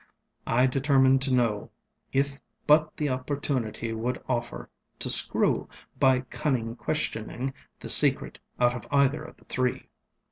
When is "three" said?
9.45-9.89